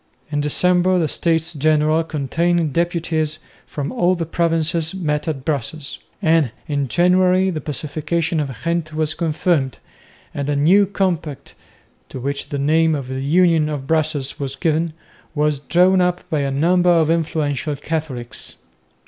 In 0.31 0.41
December 0.41 0.97
the 0.97 1.07
States 1.07 1.53
General 1.53 2.03
containing 2.03 2.69
deputies 2.71 3.37
from 3.67 3.91
all 3.91 4.15
the 4.15 4.25
provinces 4.25 4.95
met 4.95 5.27
at 5.27 5.45
Brussels, 5.45 5.99
and 6.23 6.49
in 6.67 6.87
January 6.87 7.51
the 7.51 7.61
Pacification 7.61 8.39
of 8.39 8.63
Ghent 8.63 8.95
was 8.95 9.13
confirmed, 9.13 9.77
and 10.33 10.49
a 10.49 10.55
new 10.55 10.87
compact, 10.87 11.53
to 12.09 12.19
which 12.19 12.49
the 12.49 12.57
name 12.57 12.95
of 12.95 13.09
the 13.09 13.21
Union 13.21 13.69
of 13.69 13.85
Brussels 13.85 14.39
was 14.39 14.55
given, 14.55 14.93
was 15.35 15.59
drawn 15.59 16.01
up 16.01 16.27
by 16.31 16.39
a 16.39 16.49
number 16.49 16.89
of 16.89 17.11
influential 17.11 17.75
Catholics. 17.75 18.55